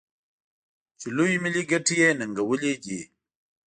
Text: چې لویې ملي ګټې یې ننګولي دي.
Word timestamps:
چې 0.99 1.07
لویې 1.17 1.37
ملي 1.43 1.63
ګټې 1.71 1.95
یې 2.01 2.09
ننګولي 2.19 2.73
دي. 2.83 2.99